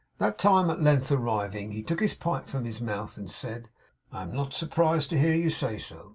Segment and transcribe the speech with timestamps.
[0.17, 3.69] That time at length arriving, he took his pipe from his mouth, and said:
[4.11, 6.09] 'I am not surprised to hear you say so.